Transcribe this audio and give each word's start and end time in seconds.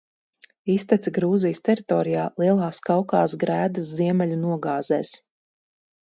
Iztece 0.75 1.11
Gruzijas 1.17 1.59
teritorijā, 1.67 2.23
Lielās 2.43 2.79
Kaukāza 2.87 3.39
grēdas 3.43 3.91
ziemeļu 3.99 4.39
nogāzēs. 4.47 5.13